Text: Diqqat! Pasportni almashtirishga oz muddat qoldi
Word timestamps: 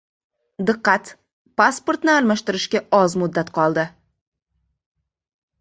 Diqqat! 0.69 1.11
Pasportni 1.61 2.13
almashtirishga 2.13 2.83
oz 3.03 3.13
muddat 3.25 3.55
qoldi 3.59 3.87